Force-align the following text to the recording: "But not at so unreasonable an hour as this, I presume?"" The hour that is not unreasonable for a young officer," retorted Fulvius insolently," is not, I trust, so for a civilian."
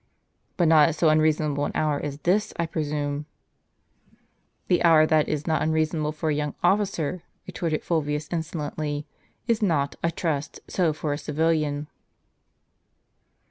"But 0.57 0.67
not 0.67 0.89
at 0.89 0.95
so 0.95 1.09
unreasonable 1.09 1.63
an 1.63 1.73
hour 1.75 1.99
as 2.03 2.17
this, 2.21 2.53
I 2.57 2.65
presume?"" 2.65 3.27
The 4.67 4.81
hour 4.83 5.05
that 5.05 5.29
is 5.29 5.45
not 5.45 5.61
unreasonable 5.61 6.11
for 6.11 6.31
a 6.31 6.33
young 6.33 6.55
officer," 6.63 7.21
retorted 7.45 7.83
Fulvius 7.83 8.27
insolently," 8.33 9.05
is 9.47 9.61
not, 9.61 9.95
I 10.03 10.09
trust, 10.09 10.59
so 10.67 10.91
for 10.91 11.13
a 11.13 11.19
civilian." 11.19 11.85